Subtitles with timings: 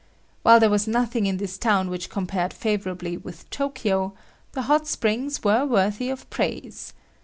[0.41, 4.13] While there was nothing in this town which compared favorably with Tokyo,
[4.53, 6.93] the hot springs were worthy of praise.